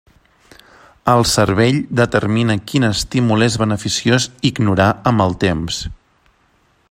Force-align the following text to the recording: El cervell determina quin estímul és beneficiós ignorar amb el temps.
El 1.11 1.19
cervell 1.31 1.77
determina 1.99 2.55
quin 2.71 2.89
estímul 2.89 3.47
és 3.49 3.59
beneficiós 3.65 4.27
ignorar 4.53 4.87
amb 5.13 5.27
el 5.27 5.37
temps. 5.47 5.81